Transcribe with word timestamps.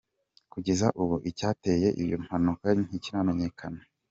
Kugeza 0.53 0.87
ubu 1.01 1.15
icyateje 1.29 1.87
iyo 2.03 2.15
mpanuka 2.23 2.67
ntikiramenyekana. 2.85 3.79